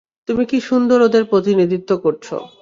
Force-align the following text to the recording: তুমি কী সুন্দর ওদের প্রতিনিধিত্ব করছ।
তুমি 0.29 0.43
কী 0.45 0.57
সুন্দর 0.61 0.99
ওদের 1.01 1.23
প্রতিনিধিত্ব 1.25 1.91
করছ। 1.97 2.27